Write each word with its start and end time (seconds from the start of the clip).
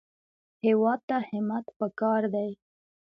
هېواد 0.65 0.99
ته 1.09 1.17
همت 1.29 1.65
پکار 1.79 2.21
دی 2.33 2.51